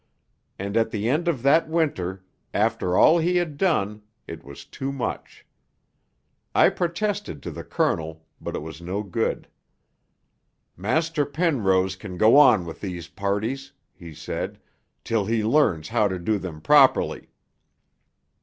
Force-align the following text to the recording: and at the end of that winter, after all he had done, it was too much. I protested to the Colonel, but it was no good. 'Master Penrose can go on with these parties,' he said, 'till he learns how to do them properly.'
and 0.57 0.75
at 0.75 0.89
the 0.89 1.07
end 1.07 1.27
of 1.27 1.43
that 1.43 1.69
winter, 1.69 2.23
after 2.55 2.97
all 2.97 3.19
he 3.19 3.35
had 3.35 3.55
done, 3.55 4.01
it 4.27 4.43
was 4.43 4.65
too 4.65 4.91
much. 4.91 5.45
I 6.55 6.69
protested 6.69 7.43
to 7.43 7.51
the 7.51 7.63
Colonel, 7.63 8.25
but 8.41 8.55
it 8.55 8.63
was 8.63 8.81
no 8.81 9.03
good. 9.03 9.47
'Master 10.75 11.23
Penrose 11.23 11.95
can 11.95 12.17
go 12.17 12.35
on 12.35 12.65
with 12.65 12.81
these 12.81 13.09
parties,' 13.09 13.73
he 13.93 14.11
said, 14.11 14.59
'till 15.03 15.27
he 15.27 15.43
learns 15.43 15.89
how 15.89 16.07
to 16.07 16.17
do 16.17 16.39
them 16.39 16.61
properly.' 16.61 17.29